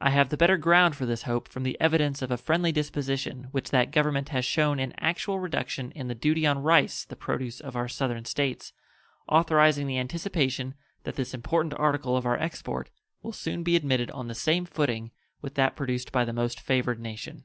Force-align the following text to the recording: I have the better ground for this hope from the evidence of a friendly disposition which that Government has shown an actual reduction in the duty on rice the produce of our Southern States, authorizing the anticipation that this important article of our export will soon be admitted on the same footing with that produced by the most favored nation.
I 0.00 0.10
have 0.10 0.30
the 0.30 0.36
better 0.36 0.56
ground 0.56 0.96
for 0.96 1.06
this 1.06 1.22
hope 1.22 1.46
from 1.46 1.62
the 1.62 1.80
evidence 1.80 2.22
of 2.22 2.32
a 2.32 2.36
friendly 2.36 2.72
disposition 2.72 3.44
which 3.52 3.70
that 3.70 3.92
Government 3.92 4.30
has 4.30 4.44
shown 4.44 4.80
an 4.80 4.92
actual 4.98 5.38
reduction 5.38 5.92
in 5.92 6.08
the 6.08 6.14
duty 6.16 6.44
on 6.44 6.58
rice 6.60 7.04
the 7.04 7.14
produce 7.14 7.60
of 7.60 7.76
our 7.76 7.86
Southern 7.86 8.24
States, 8.24 8.72
authorizing 9.28 9.86
the 9.86 9.96
anticipation 10.00 10.74
that 11.04 11.14
this 11.14 11.32
important 11.34 11.74
article 11.76 12.16
of 12.16 12.26
our 12.26 12.36
export 12.36 12.90
will 13.22 13.30
soon 13.30 13.62
be 13.62 13.76
admitted 13.76 14.10
on 14.10 14.26
the 14.26 14.34
same 14.34 14.64
footing 14.64 15.12
with 15.40 15.54
that 15.54 15.76
produced 15.76 16.10
by 16.10 16.24
the 16.24 16.32
most 16.32 16.58
favored 16.58 16.98
nation. 16.98 17.44